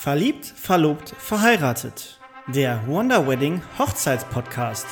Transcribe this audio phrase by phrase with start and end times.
[0.00, 2.20] Verliebt, verlobt, verheiratet.
[2.46, 4.86] Der Wonder Wedding Hochzeitspodcast.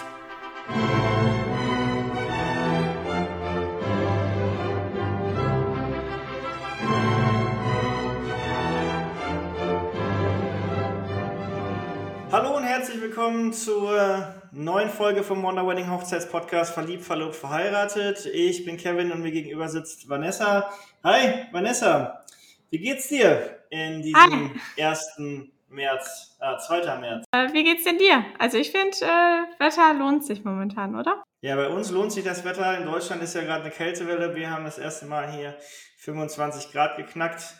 [12.32, 18.26] Hallo und herzlich willkommen zur neuen Folge vom Wonder Wedding Hochzeitspodcast Verliebt, verlobt, verheiratet.
[18.26, 20.68] Ich bin Kevin und mir gegenüber sitzt Vanessa.
[21.04, 22.25] Hi, Vanessa.
[22.70, 24.82] Wie geht's dir in diesem Hi.
[24.82, 25.50] 1.
[25.68, 26.98] März, äh, 2.
[26.98, 27.24] März?
[27.32, 28.24] Äh, wie geht's denn dir?
[28.38, 31.22] Also ich finde, äh, Wetter lohnt sich momentan, oder?
[31.42, 32.76] Ja, bei uns lohnt sich das Wetter.
[32.78, 34.34] In Deutschland ist ja gerade eine Kältewelle.
[34.34, 35.56] Wir haben das erste Mal hier
[35.98, 37.54] 25 Grad geknackt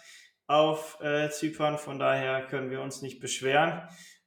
[0.48, 1.78] auf äh, Zypern.
[1.78, 3.82] Von daher können wir uns nicht beschweren.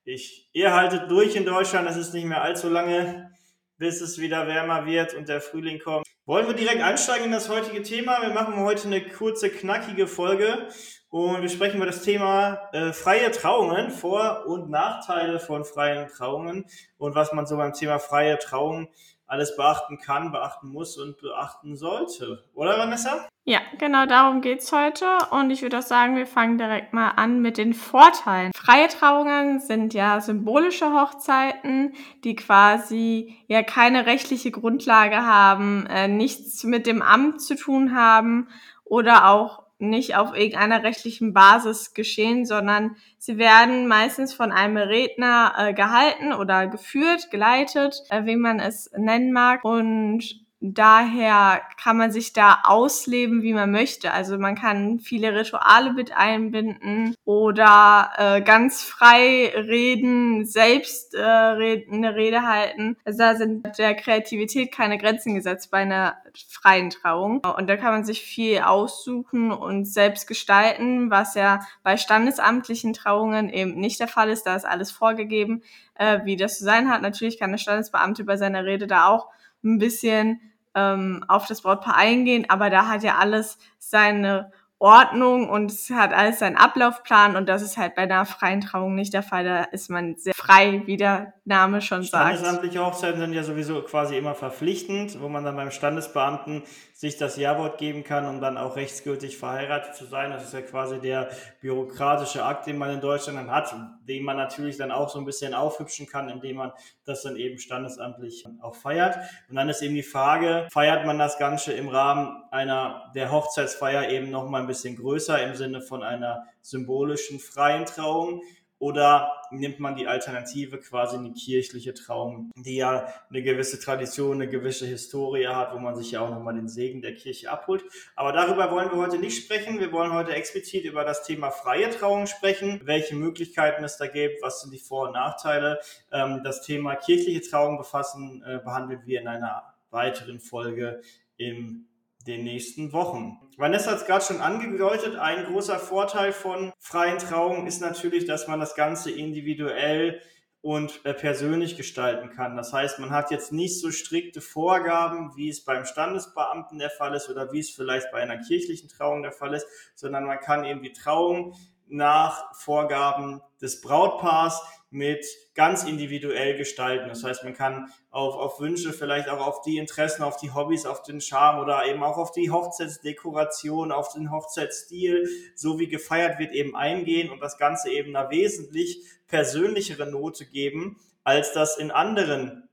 [0.05, 1.89] Ich, ihr haltet durch in Deutschland.
[1.89, 3.31] Es ist nicht mehr allzu lange,
[3.77, 6.05] bis es wieder wärmer wird und der Frühling kommt.
[6.29, 8.21] Wollen wir direkt einsteigen in das heutige Thema?
[8.21, 10.67] Wir machen heute eine kurze, knackige Folge
[11.09, 16.67] und wir sprechen über das Thema äh, freie Trauungen, Vor- und Nachteile von freien Trauungen
[16.99, 18.89] und was man so beim Thema freie Trauung
[19.29, 22.43] alles beachten kann, beachten muss und beachten sollte.
[22.53, 23.27] Oder Vanessa?
[23.45, 25.05] Ja, genau darum geht's heute.
[25.31, 28.51] Und ich würde auch sagen, wir fangen direkt mal an mit den Vorteilen.
[28.55, 36.63] Freie Trauungen sind ja symbolische Hochzeiten, die quasi ja keine rechtliche Grundlage haben, äh, nichts
[36.63, 38.49] mit dem Amt zu tun haben
[38.83, 45.53] oder auch nicht auf irgendeiner rechtlichen Basis geschehen, sondern sie werden meistens von einem Redner
[45.57, 49.63] äh, gehalten oder geführt, geleitet, äh, wie man es nennen mag.
[49.63, 54.11] Und daher kann man sich da ausleben, wie man möchte.
[54.11, 62.15] Also man kann viele Rituale mit einbinden oder äh, ganz frei reden, selbst äh, eine
[62.15, 62.97] Rede halten.
[63.05, 66.17] Also da sind der Kreativität keine Grenzen gesetzt bei einer
[66.49, 67.41] freien Trauung.
[67.57, 73.49] Und da kann man sich viel aussuchen und selbst gestalten, was ja bei standesamtlichen Trauungen
[73.49, 74.43] eben nicht der Fall ist.
[74.43, 75.63] Da ist alles vorgegeben,
[75.95, 77.01] äh, wie das zu sein hat.
[77.01, 79.27] Natürlich kann der Standesbeamte bei seiner Rede da auch
[79.63, 80.39] ein bisschen
[80.79, 86.13] ähm, auf das Brautpaar eingehen, aber da hat ja alles seine Ordnung und es hat
[86.13, 89.43] alles seinen Ablaufplan und das ist halt bei einer freien Trauung nicht der Fall.
[89.43, 92.37] Da ist man sehr frei, wie der Name schon sagt.
[92.37, 96.63] Standesamtliche Hochzeiten sind ja sowieso quasi immer verpflichtend, wo man dann beim Standesbeamten
[96.93, 100.31] sich das Ja-Wort geben kann, um dann auch rechtsgültig verheiratet zu sein.
[100.31, 101.29] Das ist ja quasi der
[101.61, 103.73] bürokratische Akt, den man in Deutschland dann hat,
[104.07, 106.71] den man natürlich dann auch so ein bisschen aufhübschen kann, indem man
[107.05, 109.17] das dann eben standesamtlich auch feiert.
[109.49, 114.09] Und dann ist eben die Frage, feiert man das Ganze im Rahmen einer der Hochzeitsfeier
[114.09, 118.41] eben nochmal ein bisschen größer im Sinne von einer symbolischen freien Trauung?
[118.79, 124.47] Oder nimmt man die Alternative quasi eine kirchliche Trauung, die ja eine gewisse Tradition, eine
[124.49, 127.83] gewisse Historie hat, wo man sich ja auch nochmal den Segen der Kirche abholt.
[128.15, 129.81] Aber darüber wollen wir heute nicht sprechen.
[129.81, 134.41] Wir wollen heute explizit über das Thema freie Trauung sprechen, welche Möglichkeiten es da gibt,
[134.41, 135.81] was sind die Vor- und Nachteile.
[136.13, 141.01] Ähm, das Thema kirchliche Trauung befassen, äh, behandeln wir in einer weiteren Folge
[141.35, 141.88] im
[142.29, 143.37] den nächsten Wochen.
[143.57, 148.47] Vanessa hat es gerade schon angedeutet, ein großer Vorteil von freien Trauungen ist natürlich, dass
[148.47, 150.21] man das Ganze individuell
[150.61, 152.57] und äh, persönlich gestalten kann.
[152.57, 157.15] Das heißt, man hat jetzt nicht so strikte Vorgaben, wie es beim Standesbeamten der Fall
[157.15, 160.65] ist oder wie es vielleicht bei einer kirchlichen Trauung der Fall ist, sondern man kann
[160.65, 161.55] eben die Trauung
[161.89, 164.61] nach Vorgaben des Brautpaars
[164.91, 167.09] mit ganz individuell gestalten.
[167.09, 170.85] Das heißt, man kann auf, auf Wünsche, vielleicht auch auf die Interessen, auf die Hobbys,
[170.85, 176.39] auf den Charme oder eben auch auf die Hochzeitsdekoration, auf den Hochzeitsstil, so wie gefeiert
[176.39, 181.91] wird, eben eingehen und das Ganze eben einer wesentlich persönlichere Note geben, als das in
[181.91, 182.67] anderen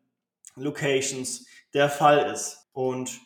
[0.55, 2.69] Locations der Fall ist.
[2.73, 3.21] Und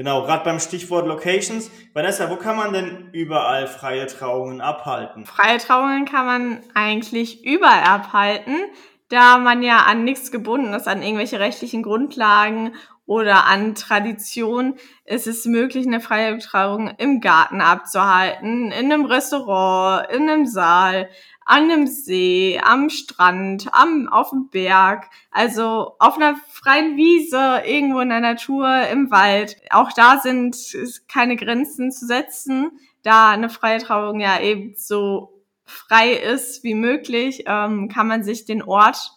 [0.00, 1.70] Genau, gerade beim Stichwort Locations.
[1.92, 5.26] Vanessa, wo kann man denn überall freie Trauungen abhalten?
[5.26, 8.56] Freie Trauungen kann man eigentlich überall abhalten,
[9.10, 12.72] da man ja an nichts gebunden ist, an irgendwelche rechtlichen Grundlagen
[13.04, 14.76] oder an Tradition.
[15.04, 21.10] ist Es möglich, eine freie Trauung im Garten abzuhalten, in einem Restaurant, in einem Saal,
[21.50, 27.98] an einem See, am Strand, am, auf dem Berg, also auf einer freien Wiese, irgendwo
[27.98, 29.56] in der Natur, im Wald.
[29.70, 30.56] Auch da sind
[31.08, 32.70] keine Grenzen zu setzen,
[33.02, 38.44] da eine freie Trauung ja eben so frei ist wie möglich, ähm, kann man sich
[38.44, 39.10] den Ort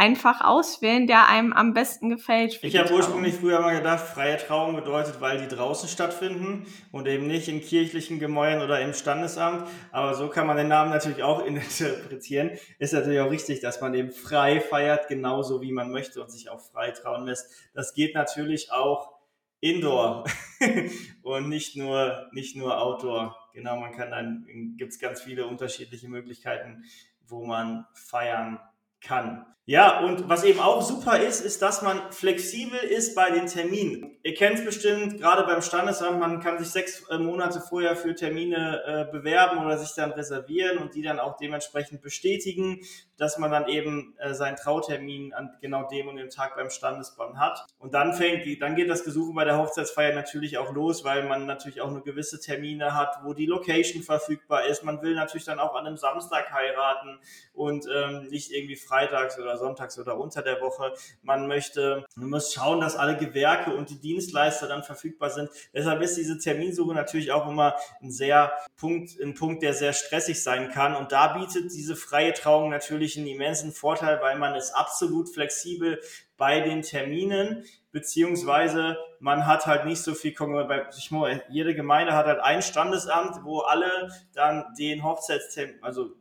[0.00, 2.58] einfach auswählen, der einem am besten gefällt.
[2.62, 7.26] Ich habe ursprünglich früher mal gedacht, freie Trauung bedeutet, weil die draußen stattfinden und eben
[7.26, 9.68] nicht in kirchlichen Gemäuern oder im Standesamt.
[9.92, 12.52] Aber so kann man den Namen natürlich auch interpretieren.
[12.78, 16.48] Ist natürlich auch richtig, dass man eben frei feiert, genauso wie man möchte und sich
[16.48, 17.50] auch frei trauen lässt.
[17.74, 19.12] Das geht natürlich auch
[19.60, 20.24] Indoor
[21.22, 23.36] und nicht nur, nicht nur Outdoor.
[23.52, 26.84] Genau, man kann dann, gibt es ganz viele unterschiedliche Möglichkeiten,
[27.26, 28.58] wo man feiern
[29.02, 29.44] kann.
[29.70, 34.18] Ja, und was eben auch super ist, ist, dass man flexibel ist bei den Terminen.
[34.24, 38.16] Ihr kennt es bestimmt, gerade beim Standesamt, man kann sich sechs äh, Monate vorher für
[38.16, 42.80] Termine äh, bewerben oder sich dann reservieren und die dann auch dementsprechend bestätigen,
[43.16, 47.38] dass man dann eben äh, seinen Trautermin an genau dem und dem Tag beim Standesbeamten
[47.38, 47.64] hat.
[47.78, 51.46] Und dann fängt, dann geht das Gesuchen bei der Hochzeitsfeier natürlich auch los, weil man
[51.46, 54.82] natürlich auch nur gewisse Termine hat, wo die Location verfügbar ist.
[54.82, 57.20] Man will natürlich dann auch an einem Samstag heiraten
[57.52, 60.92] und ähm, nicht irgendwie freitags oder sonntags oder unter der Woche.
[61.22, 65.50] Man möchte, man muss schauen, dass alle Gewerke und die Dienstleister dann verfügbar sind.
[65.72, 70.42] Deshalb ist diese Terminsuche natürlich auch immer ein sehr Punkt, ein Punkt, der sehr stressig
[70.42, 70.96] sein kann.
[70.96, 76.00] Und da bietet diese freie Trauung natürlich einen immensen Vorteil, weil man ist absolut flexibel
[76.36, 81.10] bei den Terminen beziehungsweise man hat halt nicht so viel Konkurrenz.
[81.48, 86.12] Jede Gemeinde hat halt ein Standesamt, wo alle dann den Hochzeitstermin, also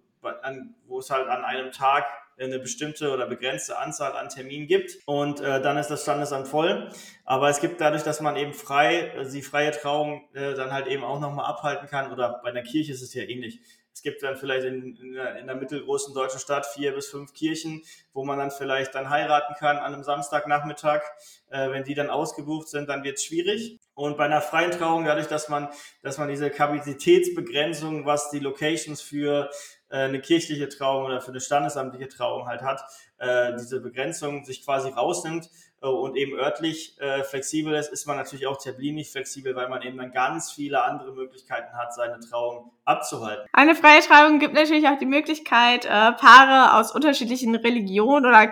[0.87, 2.05] wo es halt an einem Tag
[2.39, 6.89] eine bestimmte oder begrenzte Anzahl an Terminen gibt und äh, dann ist das Standesamt voll.
[7.25, 10.87] Aber es gibt dadurch, dass man eben frei, äh, die freie Trauung äh, dann halt
[10.87, 13.59] eben auch nochmal abhalten kann oder bei einer Kirche ist es ja ähnlich.
[13.99, 17.33] Es gibt dann vielleicht in, in, der, in der mittelgroßen deutschen Stadt vier bis fünf
[17.33, 17.83] Kirchen,
[18.13, 21.01] wo man dann vielleicht dann heiraten kann an einem Samstagnachmittag.
[21.49, 23.77] Äh, wenn die dann ausgebucht sind, dann wird es schwierig.
[23.95, 25.67] Und bei einer freien Trauung, dadurch, dass man,
[26.01, 29.49] dass man diese Kapazitätsbegrenzung, was die Locations für
[29.97, 32.83] eine kirchliche Trauung oder für eine standesamtliche Trauung halt hat,
[33.17, 35.49] äh, diese Begrenzung sich quasi rausnimmt äh,
[35.87, 39.97] und eben örtlich äh, flexibel ist, ist man natürlich auch terminlich flexibel, weil man eben
[39.97, 43.47] dann ganz viele andere Möglichkeiten hat, seine Trauung abzuhalten.
[43.53, 48.51] Eine freie Trauung gibt natürlich auch die Möglichkeit, äh, Paare aus unterschiedlichen Religionen oder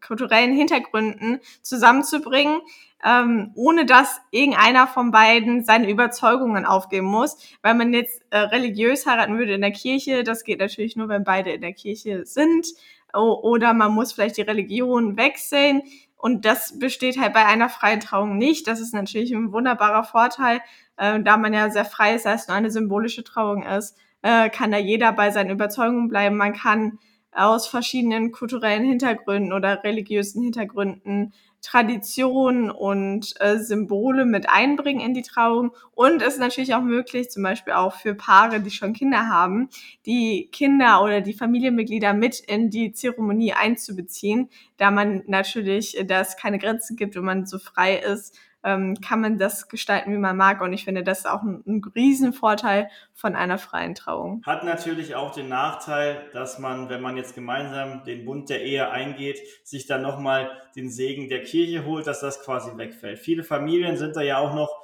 [0.00, 2.60] kulturellen Hintergründen zusammenzubringen
[3.04, 7.36] ähm, ohne dass irgendeiner von beiden seine Überzeugungen aufgeben muss.
[7.62, 11.24] Weil man jetzt äh, religiös heiraten würde in der Kirche, das geht natürlich nur, wenn
[11.24, 12.66] beide in der Kirche sind.
[13.14, 15.82] Oder man muss vielleicht die Religion wechseln.
[16.22, 18.68] Und das besteht halt bei einer freien Trauung nicht.
[18.68, 20.60] Das ist natürlich ein wunderbarer Vorteil,
[20.96, 24.70] äh, da man ja sehr frei ist, als nur eine symbolische Trauung ist, äh, kann
[24.70, 26.36] da jeder bei seinen Überzeugungen bleiben.
[26.36, 27.00] Man kann
[27.32, 35.22] aus verschiedenen kulturellen Hintergründen oder religiösen Hintergründen Traditionen und äh, Symbole mit einbringen in die
[35.22, 35.70] Trauung.
[35.94, 39.68] Und es ist natürlich auch möglich, zum Beispiel auch für Paare, die schon Kinder haben,
[40.04, 46.20] die Kinder oder die Familienmitglieder mit in die Zeremonie einzubeziehen, da man natürlich, äh, da
[46.20, 50.18] es keine Grenzen gibt und man so frei ist, ähm, kann man das gestalten, wie
[50.18, 50.60] man mag.
[50.60, 54.42] Und ich finde, das ist auch ein, ein Riesenvorteil von einer freien Trauung.
[54.44, 58.90] Hat natürlich auch den Nachteil, dass man, wenn man jetzt gemeinsam den Bund der Ehe
[58.90, 63.18] eingeht, sich dann nochmal den Segen der Kirche holt, dass das quasi wegfällt.
[63.18, 64.82] Viele Familien sind da ja auch noch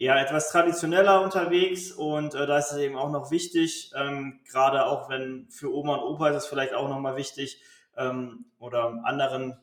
[0.00, 4.86] ja etwas traditioneller unterwegs und äh, da ist es eben auch noch wichtig, ähm, gerade
[4.86, 7.60] auch wenn für Oma und Opa ist es vielleicht auch nochmal wichtig
[7.98, 9.58] ähm, oder anderen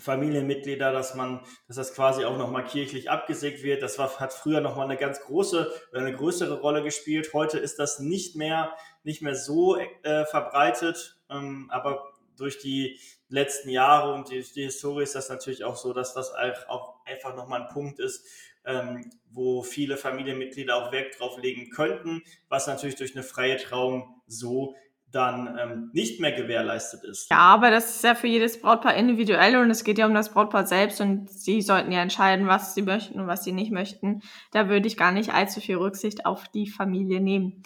[0.00, 3.82] Familienmitglieder, dass man, dass das quasi auch nochmal kirchlich abgesägt wird.
[3.82, 7.32] Das war, hat früher nochmal eine ganz große oder eine größere Rolle gespielt.
[7.32, 12.98] Heute ist das nicht mehr, nicht mehr so äh, verbreitet, ähm, aber durch die
[13.28, 16.32] letzten Jahre und die, die, Historie ist das natürlich auch so, dass das
[16.68, 18.24] auch einfach nochmal ein Punkt ist,
[18.64, 24.22] ähm, wo viele Familienmitglieder auch Wert drauf legen könnten, was natürlich durch eine freie Trauung
[24.26, 24.74] so
[25.10, 27.30] dann ähm, nicht mehr gewährleistet ist.
[27.30, 30.32] Ja, aber das ist ja für jedes Brautpaar individuell und es geht ja um das
[30.32, 34.20] Brautpaar selbst und sie sollten ja entscheiden, was sie möchten und was sie nicht möchten.
[34.52, 37.62] Da würde ich gar nicht allzu viel Rücksicht auf die Familie nehmen.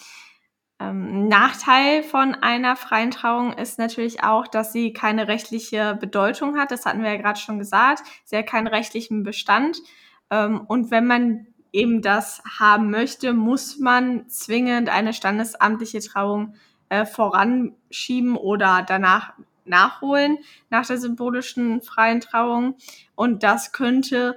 [0.78, 6.70] Ähm, Nachteil von einer freien Trauung ist natürlich auch, dass sie keine rechtliche Bedeutung hat.
[6.70, 8.02] Das hatten wir ja gerade schon gesagt.
[8.25, 9.78] Sie hat keinen rechtlichen Bestand.
[10.30, 16.54] Ähm, und wenn man eben das haben möchte, muss man zwingend eine standesamtliche Trauung
[16.92, 19.32] äh, voranschieben oder danach
[19.64, 22.76] nachholen nach der symbolischen freien Trauung.
[23.14, 24.37] Und das könnte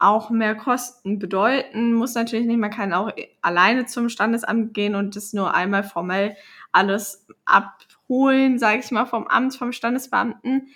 [0.00, 1.94] auch mehr Kosten bedeuten.
[1.94, 6.36] Muss natürlich nicht, man kann auch alleine zum Standesamt gehen und das nur einmal formell
[6.72, 10.66] alles abholen, sage ich mal, vom Amt, vom Standesbeamten.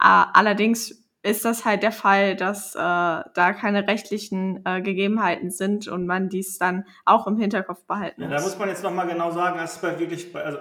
[0.00, 5.86] Äh, allerdings ist das halt der Fall, dass äh, da keine rechtlichen äh, Gegebenheiten sind
[5.86, 8.30] und man dies dann auch im Hinterkopf behalten muss.
[8.30, 10.58] Ja, da muss man jetzt nochmal genau sagen, das ist bei wirklich, bei, also,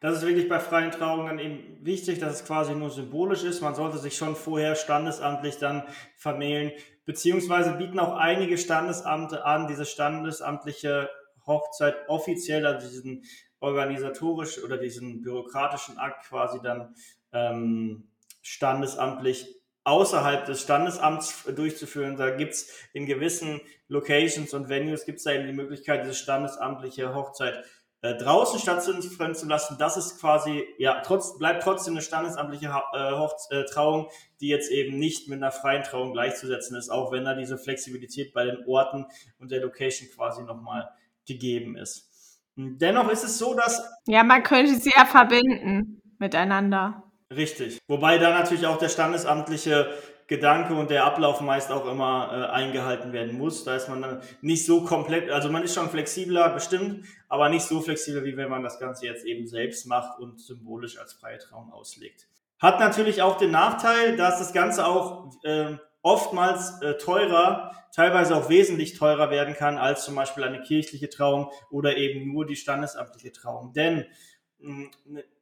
[0.00, 3.62] das ist wirklich bei freien Trauungen dann eben wichtig, dass es quasi nur symbolisch ist.
[3.62, 5.82] Man sollte sich schon vorher standesamtlich dann
[6.16, 6.70] vermählen,
[7.04, 11.10] beziehungsweise bieten auch einige Standesamte an, diese standesamtliche
[11.46, 13.24] Hochzeit offiziell, also diesen
[13.58, 16.94] organisatorisch oder diesen bürokratischen Akt quasi dann
[17.32, 18.10] ähm,
[18.42, 22.16] standesamtlich außerhalb des Standesamts durchzuführen.
[22.16, 27.64] Da gibt's in gewissen Locations und Venues gibt's da eben die Möglichkeit, diese standesamtliche Hochzeit
[28.04, 29.76] äh, draußen stattfinden zu lassen.
[29.78, 34.08] Das ist quasi, ja, trotz, bleibt trotzdem eine standesamtliche äh, Hochz äh, Trauung,
[34.40, 38.34] die jetzt eben nicht mit einer freien Trauung gleichzusetzen ist, auch wenn da diese Flexibilität
[38.34, 39.06] bei den Orten
[39.38, 40.90] und der Location quasi nochmal
[41.26, 42.10] gegeben ist.
[42.56, 43.82] Dennoch ist es so, dass.
[44.06, 47.03] Ja, man könnte sie ja verbinden miteinander.
[47.30, 47.78] Richtig.
[47.88, 49.94] Wobei da natürlich auch der standesamtliche
[50.26, 53.64] Gedanke und der Ablauf meist auch immer äh, eingehalten werden muss.
[53.64, 57.64] Da ist man dann nicht so komplett, also man ist schon flexibler, bestimmt, aber nicht
[57.64, 61.38] so flexibel, wie wenn man das Ganze jetzt eben selbst macht und symbolisch als freie
[61.38, 62.26] Trauung auslegt.
[62.58, 68.48] Hat natürlich auch den Nachteil, dass das Ganze auch äh, oftmals äh, teurer, teilweise auch
[68.48, 73.32] wesentlich teurer werden kann als zum Beispiel eine kirchliche Trauung oder eben nur die standesamtliche
[73.32, 73.74] Trauung.
[73.74, 74.06] Denn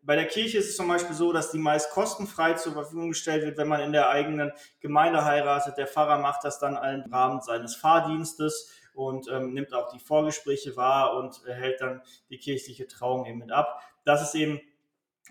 [0.03, 3.45] bei der Kirche ist es zum Beispiel so, dass die meist kostenfrei zur Verfügung gestellt
[3.45, 5.77] wird, wenn man in der eigenen Gemeinde heiratet.
[5.77, 10.77] Der Pfarrer macht das dann im Rahmen seines Fahrdienstes und ähm, nimmt auch die Vorgespräche
[10.77, 13.81] wahr und hält dann die kirchliche Trauung eben mit ab.
[14.05, 14.61] Das ist eben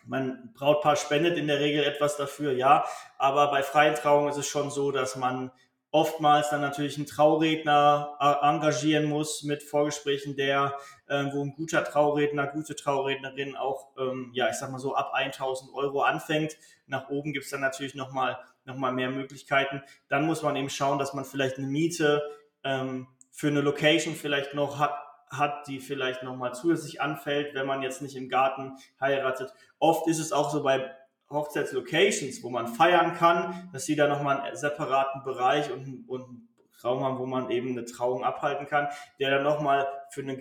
[0.05, 2.85] mein Brautpaar spendet in der Regel etwas dafür, ja,
[3.17, 5.51] aber bei freien Trauungen ist es schon so, dass man
[5.91, 11.83] oftmals dann natürlich einen Trauredner äh, engagieren muss mit Vorgesprächen, der, äh, wo ein guter
[11.83, 16.57] Trauredner, gute Traurednerin auch, ähm, ja, ich sag mal so ab 1000 Euro anfängt.
[16.87, 19.81] Nach oben gibt's dann natürlich nochmal noch mal mehr Möglichkeiten.
[20.07, 22.21] Dann muss man eben schauen, dass man vielleicht eine Miete
[22.63, 24.95] ähm, für eine Location vielleicht noch hat,
[25.29, 29.53] hat, die vielleicht nochmal zusätzlich anfällt, wenn man jetzt nicht im Garten heiratet.
[29.79, 30.95] Oft ist es auch so bei
[31.31, 36.49] Hochzeitslocations, wo man feiern kann, dass sie da nochmal einen separaten Bereich und, und einen
[36.83, 38.87] Raum haben, wo man eben eine Trauung abhalten kann,
[39.19, 40.37] der dann nochmal für einen,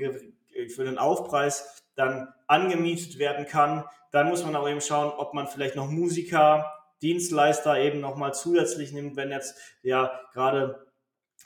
[0.68, 3.84] für einen Aufpreis dann angemietet werden kann.
[4.10, 8.92] Dann muss man auch eben schauen, ob man vielleicht noch Musiker, Dienstleister eben nochmal zusätzlich
[8.92, 10.86] nimmt, wenn jetzt ja gerade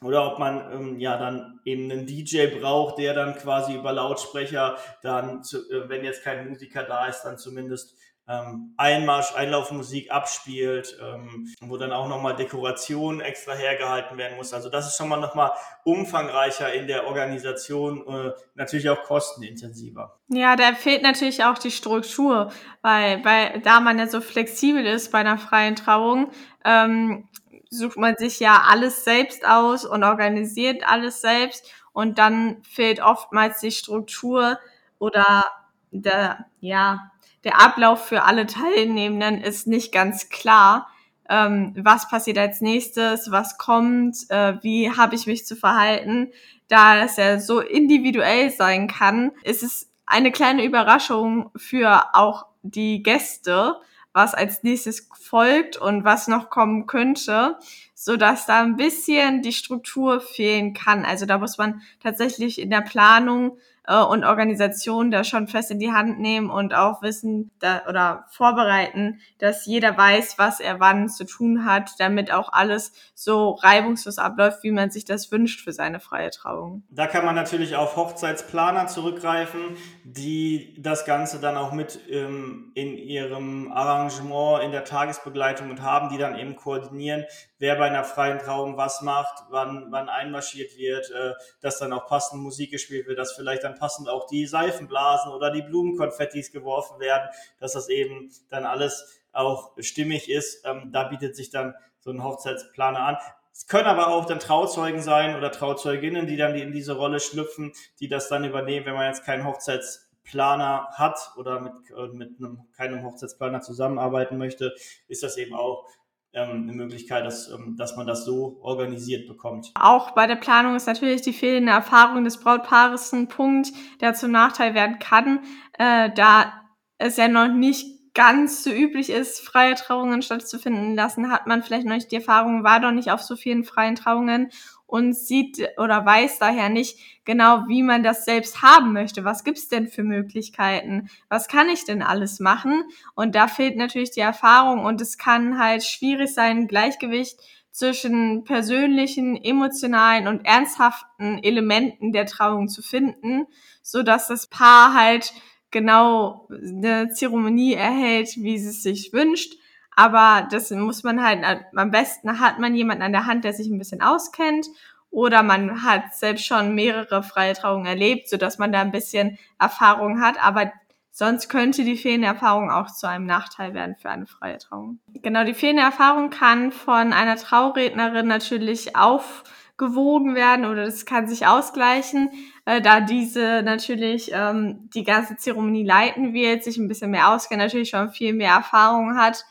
[0.03, 4.77] oder ob man ähm, ja dann eben einen DJ braucht, der dann quasi über Lautsprecher
[5.03, 10.97] dann, zu, äh, wenn jetzt kein Musiker da ist, dann zumindest ähm, Einmarsch, Einlaufmusik abspielt,
[11.01, 14.55] ähm, wo dann auch nochmal Dekoration extra hergehalten werden muss.
[14.55, 15.53] Also das ist schon mal nochmal
[15.85, 20.19] umfangreicher in der Organisation, äh, natürlich auch kostenintensiver.
[20.29, 22.51] Ja, da fehlt natürlich auch die Struktur,
[22.81, 26.31] weil, weil da man ja so flexibel ist bei einer freien Trauung,
[26.65, 27.29] ähm,
[27.69, 33.61] sucht man sich ja alles selbst aus und organisiert alles selbst und dann fehlt oftmals
[33.61, 34.59] die Struktur
[34.99, 35.45] oder
[35.91, 37.11] der, ja,
[37.45, 40.89] der Ablauf für alle Teilnehmenden ist nicht ganz klar.
[41.29, 46.33] Ähm, was passiert als nächstes, was kommt, äh, wie habe ich mich zu verhalten.
[46.69, 53.03] Da es ja so individuell sein kann, ist es eine kleine Überraschung für auch die
[53.03, 53.77] Gäste,
[54.13, 57.59] was als nächstes folgt und was noch kommen könnte,
[57.95, 61.05] so dass da ein bisschen die Struktur fehlen kann.
[61.05, 65.79] Also da muss man tatsächlich in der Planung äh, und Organisationen da schon fest in
[65.79, 71.09] die Hand nehmen und auch wissen da, oder vorbereiten, dass jeder weiß, was er wann
[71.09, 75.73] zu tun hat, damit auch alles so reibungslos abläuft, wie man sich das wünscht für
[75.73, 76.83] seine freie Trauung.
[76.91, 82.97] Da kann man natürlich auf Hochzeitsplaner zurückgreifen, die das Ganze dann auch mit ähm, in
[82.97, 87.25] ihrem Arrangement in der Tagesbegleitung und haben, die dann eben koordinieren,
[87.65, 92.07] wer bei einer freien Trauung was macht, wann, wann einmarschiert wird, äh, dass dann auch
[92.07, 97.01] passend Musik gespielt wird, dass vielleicht dann passend auch die Seifenblasen oder die Blumenkonfettis geworfen
[97.01, 97.27] werden,
[97.59, 100.63] dass das eben dann alles auch stimmig ist.
[100.67, 103.17] Ähm, da bietet sich dann so ein Hochzeitsplaner an.
[103.51, 107.73] Es können aber auch dann Trauzeugen sein oder Trauzeuginnen, die dann in diese Rolle schlüpfen,
[107.99, 112.67] die das dann übernehmen, wenn man jetzt keinen Hochzeitsplaner hat oder mit, äh, mit einem,
[112.77, 114.75] keinem Hochzeitsplaner zusammenarbeiten möchte,
[115.09, 115.89] ist das eben auch
[116.35, 119.71] eine Möglichkeit, dass, ähm, dass man das so organisiert bekommt.
[119.75, 124.33] Auch bei der Planung ist natürlich die fehlende Erfahrung des Brautpaares ein Punkt, der zum
[124.33, 125.41] Nachteil werden kann,
[125.79, 126.53] äh, da
[126.99, 131.85] es ja noch nicht ganz so üblich ist, freie Trauungen stattzufinden lassen, hat man vielleicht
[131.85, 134.51] noch nicht die Erfahrung, war doch nicht auf so vielen freien Trauungen
[134.87, 139.25] und sieht oder weiß daher nicht genau, wie man das selbst haben möchte.
[139.25, 141.11] Was gibt's denn für Möglichkeiten?
[141.29, 142.85] Was kann ich denn alles machen?
[143.17, 147.41] Und da fehlt natürlich die Erfahrung und es kann halt schwierig sein, Gleichgewicht
[147.73, 153.47] zwischen persönlichen, emotionalen und ernsthaften Elementen der Trauung zu finden,
[153.83, 155.33] so dass das Paar halt
[155.75, 159.59] genau eine Zeremonie erhält, wie sie es sich wünscht
[159.97, 163.69] aber das muss man halt, am besten hat man jemanden an der Hand, der sich
[163.69, 164.67] ein bisschen auskennt
[165.11, 169.39] oder man hat selbst schon mehrere freie Trauungen erlebt, so dass man da ein bisschen
[169.59, 170.45] Erfahrung hat.
[170.45, 170.73] Aber
[171.17, 174.99] Sonst könnte die fehlende Erfahrung auch zu einem Nachteil werden für eine freie Trauung.
[175.23, 181.47] Genau, die fehlende Erfahrung kann von einer Traurednerin natürlich aufgewogen werden oder das kann sich
[181.47, 182.31] ausgleichen,
[182.67, 187.61] äh, da diese natürlich ähm, die ganze Zeremonie leiten wird, sich ein bisschen mehr auskennt,
[187.61, 189.45] natürlich schon viel mehr Erfahrung hat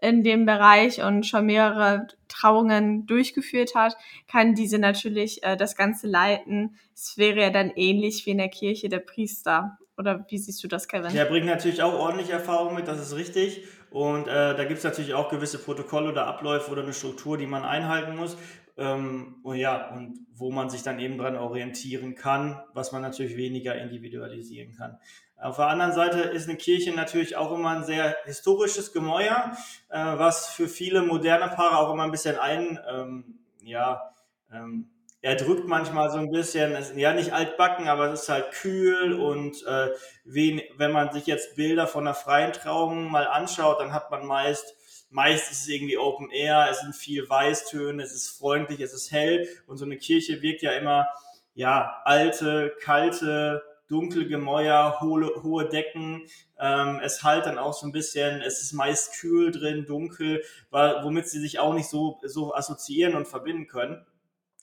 [0.00, 3.96] in dem Bereich und schon mehrere Trauungen durchgeführt hat,
[4.30, 6.76] kann diese natürlich äh, das Ganze leiten.
[6.94, 9.78] Es wäre ja dann ähnlich wie in der Kirche der Priester.
[9.96, 11.12] Oder wie siehst du das, Kevin?
[11.12, 13.64] Der bringt natürlich auch ordentlich Erfahrung mit, das ist richtig.
[13.90, 17.46] Und äh, da gibt es natürlich auch gewisse Protokolle oder Abläufe oder eine Struktur, die
[17.46, 18.36] man einhalten muss.
[18.78, 23.36] Ähm, und ja, und wo man sich dann eben dran orientieren kann, was man natürlich
[23.36, 24.98] weniger individualisieren kann.
[25.36, 29.52] Auf der anderen Seite ist eine Kirche natürlich auch immer ein sehr historisches Gemäuer,
[29.88, 34.14] äh, was für viele moderne Paare auch immer ein bisschen ein, ähm, ja,
[34.52, 38.52] ähm, er drückt manchmal so ein bisschen, ist ja nicht altbacken, aber es ist halt
[38.52, 39.88] kühl und äh,
[40.24, 44.24] wen, wenn man sich jetzt Bilder von einer freien Trauung mal anschaut, dann hat man
[44.24, 44.76] meist,
[45.10, 49.10] meist ist es irgendwie Open Air, es sind viel Weißtöne, es ist freundlich, es ist
[49.10, 51.08] hell und so eine Kirche wirkt ja immer,
[51.54, 56.26] ja, alte, kalte, dunkle Gemäuer, hohe, hohe Decken.
[56.60, 61.28] Ähm, es halt dann auch so ein bisschen, es ist meist kühl drin, dunkel, womit
[61.28, 64.06] sie sich auch nicht so, so assoziieren und verbinden können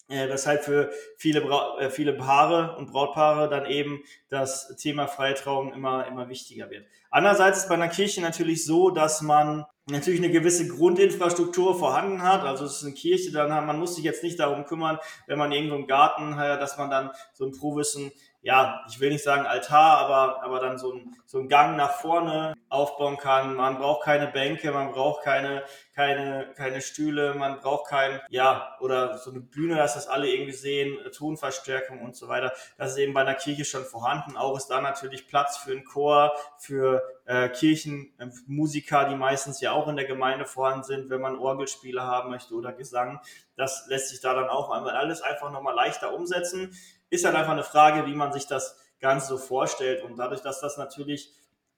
[0.07, 5.33] äh, weshalb für viele, Bra äh, viele Paare und Brautpaare dann eben das Thema freie
[5.33, 6.85] Trauung immer, immer wichtiger wird.
[7.09, 12.41] Andererseits ist bei einer Kirche natürlich so, dass man natürlich eine gewisse Grundinfrastruktur vorhanden hat.
[12.41, 15.51] Also es ist eine Kirche, dann man muss sich jetzt nicht darum kümmern, wenn man
[15.51, 18.11] irgendwo im Garten, dass man dann so ein Prowissen
[18.45, 21.93] ja, ich will nicht sagen Altar, aber, aber dann so ein, so ein Gang nach
[21.93, 23.55] vorne aufbauen kann.
[23.55, 25.63] Man braucht keine Bänke, man braucht keine,
[25.95, 30.51] keine, keine Stühle, man braucht kein, ja, oder so eine Bühne, dass das alle irgendwie
[30.51, 32.53] sehen, Tonverstärkung und so weiter.
[32.77, 34.37] Das ist eben bei einer Kirche schon vorhanden.
[34.37, 39.87] Auch ist da natürlich Platz für einen Chor, für äh, Kirchenmusiker, die meistens ja auch
[39.87, 43.21] in der Gemeinde vorhanden sind, wenn man Orgelspiele haben möchte oder Gesang.
[43.55, 46.75] Das lässt sich da dann auch alles einfach nochmal leichter umsetzen
[47.09, 50.03] ist halt einfach eine Frage, wie man sich das Ganze so vorstellt.
[50.03, 51.33] Und dadurch, dass das natürlich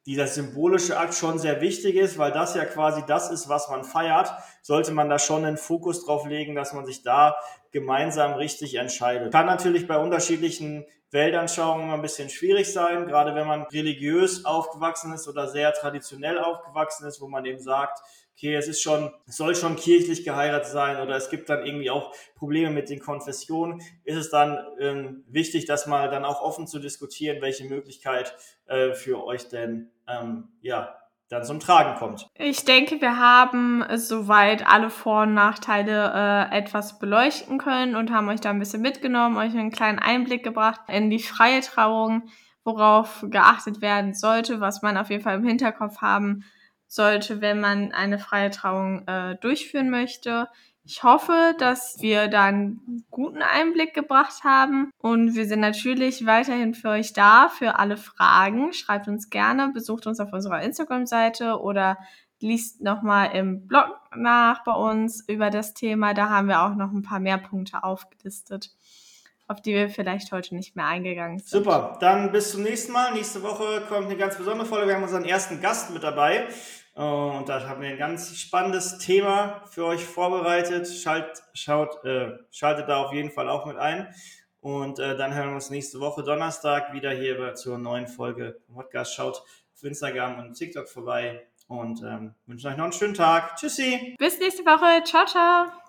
[0.07, 3.83] dieser symbolische Akt schon sehr wichtig ist, weil das ja quasi das ist, was man
[3.83, 7.35] feiert, sollte man da schon einen Fokus drauf legen, dass man sich da
[7.71, 9.33] gemeinsam richtig entscheidet.
[9.33, 15.11] Kann natürlich bei unterschiedlichen Weltanschauungen immer ein bisschen schwierig sein, gerade wenn man religiös aufgewachsen
[15.11, 17.99] ist oder sehr traditionell aufgewachsen ist, wo man eben sagt,
[18.37, 21.89] okay, es ist schon, es soll schon kirchlich geheiratet sein oder es gibt dann irgendwie
[21.89, 26.67] auch Probleme mit den Konfessionen, ist es dann ähm, wichtig, das mal dann auch offen
[26.67, 28.35] zu diskutieren, welche Möglichkeit
[28.67, 30.95] äh, für euch denn ähm, ja
[31.29, 32.29] dann zum Tragen kommt.
[32.35, 36.13] Ich denke, wir haben soweit alle Vor- und Nachteile
[36.51, 40.43] äh, etwas beleuchten können und haben euch da ein bisschen mitgenommen, euch einen kleinen Einblick
[40.43, 42.29] gebracht in die freie Trauung,
[42.63, 46.45] worauf geachtet werden sollte, was man auf jeden Fall im Hinterkopf haben
[46.87, 50.47] sollte, wenn man eine freie Trauung äh, durchführen möchte.
[50.83, 56.73] Ich hoffe, dass wir da einen guten Einblick gebracht haben und wir sind natürlich weiterhin
[56.73, 58.71] für euch da, für alle Fragen.
[58.71, 61.97] Schreibt uns gerne, besucht uns auf unserer Instagram-Seite oder
[62.39, 66.13] liest nochmal im Blog nach bei uns über das Thema.
[66.13, 68.71] Da haben wir auch noch ein paar mehr Punkte aufgelistet
[69.47, 71.49] auf die wir vielleicht heute nicht mehr eingegangen sind.
[71.49, 73.13] Super, dann bis zum nächsten Mal.
[73.13, 74.87] Nächste Woche kommt eine ganz besondere Folge.
[74.87, 76.47] Wir haben unseren ersten Gast mit dabei.
[76.93, 80.87] Und da haben wir ein ganz spannendes Thema für euch vorbereitet.
[80.87, 84.07] Schalt, schaut, äh, schaltet da auf jeden Fall auch mit ein.
[84.61, 89.13] Und äh, dann hören wir uns nächste Woche Donnerstag wieder hier zur neuen Folge Podcast.
[89.13, 93.55] Schaut auf Instagram und TikTok vorbei und ähm, wünsche euch noch einen schönen Tag.
[93.57, 94.15] Tschüssi.
[94.17, 95.03] Bis nächste Woche.
[95.03, 95.86] Ciao, ciao.